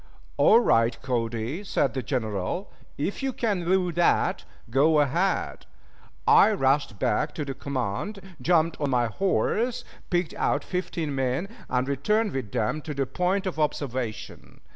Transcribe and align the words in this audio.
"All 0.37 0.59
right, 0.59 0.99
Cody," 1.03 1.63
said 1.63 1.93
the 1.93 2.01
General. 2.01 2.71
"If 2.97 3.21
you 3.21 3.31
can 3.31 3.63
do 3.65 3.91
that, 3.91 4.45
go 4.71 4.99
ahead." 4.99 5.67
I 6.25 6.51
rushed 6.53 6.97
back 6.97 7.35
to 7.35 7.45
the 7.45 7.53
command, 7.53 8.19
jumped 8.41 8.81
on 8.81 8.89
my 8.89 9.05
horse, 9.05 9.85
picked 10.09 10.33
out 10.33 10.63
fifteen 10.63 11.13
men, 11.13 11.47
and 11.69 11.87
returned 11.87 12.31
with 12.31 12.51
them 12.51 12.81
to 12.81 12.95
the 12.95 13.05
point 13.05 13.45
of 13.45 13.59
observation. 13.59 14.61